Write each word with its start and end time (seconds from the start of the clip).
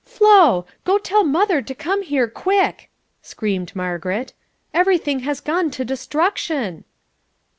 "Flo! 0.03 0.65
go 0.83 0.97
tell 0.97 1.23
mother 1.23 1.61
to 1.61 1.75
come 1.75 2.01
here 2.01 2.27
quick!" 2.27 2.89
screamed 3.21 3.75
Margaret. 3.75 4.33
"Everything 4.73 5.19
has 5.19 5.39
gone 5.39 5.69
to 5.69 5.85
destruction." 5.85 6.85